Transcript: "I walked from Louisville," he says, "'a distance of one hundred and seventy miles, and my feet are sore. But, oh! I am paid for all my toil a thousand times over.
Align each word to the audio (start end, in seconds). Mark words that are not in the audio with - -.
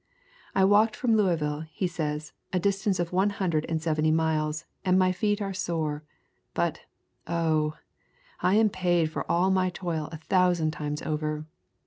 "I 0.55 0.65
walked 0.65 0.95
from 0.95 1.15
Louisville," 1.15 1.65
he 1.71 1.85
says, 1.85 2.33
"'a 2.51 2.59
distance 2.59 2.99
of 2.99 3.13
one 3.13 3.29
hundred 3.29 3.67
and 3.69 3.79
seventy 3.79 4.09
miles, 4.09 4.65
and 4.83 4.97
my 4.97 5.11
feet 5.11 5.43
are 5.43 5.53
sore. 5.53 6.01
But, 6.55 6.85
oh! 7.27 7.77
I 8.39 8.55
am 8.55 8.69
paid 8.69 9.11
for 9.11 9.29
all 9.31 9.51
my 9.51 9.69
toil 9.69 10.09
a 10.11 10.17
thousand 10.17 10.71
times 10.71 11.03
over. 11.03 11.45